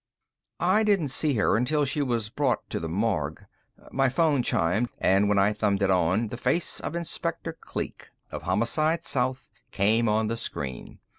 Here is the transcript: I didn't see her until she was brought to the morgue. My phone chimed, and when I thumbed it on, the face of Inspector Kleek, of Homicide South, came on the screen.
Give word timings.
I 0.59 0.81
didn't 0.81 1.09
see 1.09 1.35
her 1.35 1.55
until 1.55 1.85
she 1.85 2.01
was 2.01 2.29
brought 2.31 2.67
to 2.71 2.79
the 2.79 2.89
morgue. 2.89 3.45
My 3.91 4.09
phone 4.09 4.41
chimed, 4.41 4.89
and 4.97 5.29
when 5.29 5.37
I 5.37 5.53
thumbed 5.53 5.83
it 5.83 5.91
on, 5.91 6.29
the 6.29 6.37
face 6.37 6.79
of 6.79 6.95
Inspector 6.95 7.53
Kleek, 7.61 8.09
of 8.31 8.41
Homicide 8.41 9.03
South, 9.05 9.51
came 9.69 10.09
on 10.09 10.25
the 10.25 10.37
screen. 10.37 10.97